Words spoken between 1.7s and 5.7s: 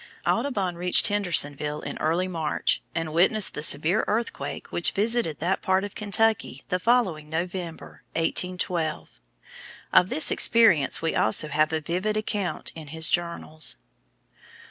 in early March, and witnessed the severe earthquake which visited that